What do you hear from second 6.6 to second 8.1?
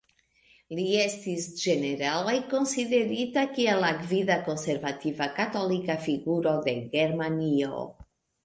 de Germanio.